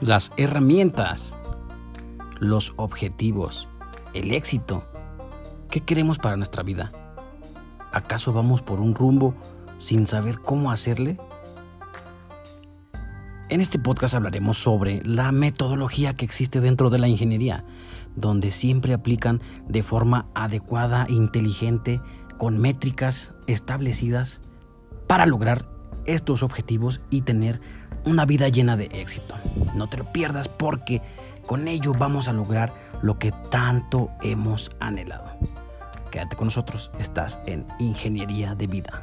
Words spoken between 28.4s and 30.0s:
llena de éxito. No te